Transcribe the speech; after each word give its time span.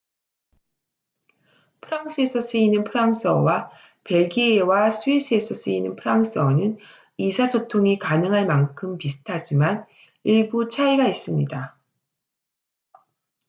프랑스에서 1.79 2.41
쓰이는 2.41 2.83
프랑스어와 2.85 3.69
벨기에와 4.03 4.89
스위스에서 4.89 5.53
쓰이는 5.53 5.95
프랑스어는 5.95 6.79
의사소통이 7.19 7.99
가능할 7.99 8.47
만큼 8.47 8.97
비슷하지만 8.97 9.85
일부 10.23 10.69
차이가 10.69 11.03
있습니다 11.05 11.77